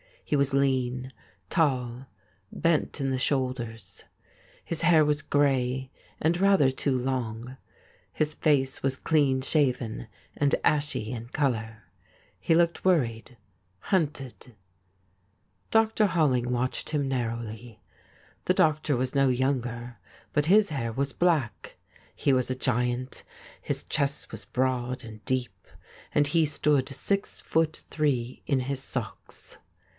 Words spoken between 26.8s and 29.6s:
six foot three in his socks.